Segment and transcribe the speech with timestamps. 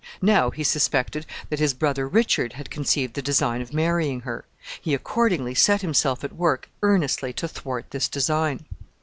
[0.23, 4.45] Now he suspected that his brother Richard had conceived the design of marrying her.
[4.81, 8.65] He accordingly set himself at work earnestly to thwart this design.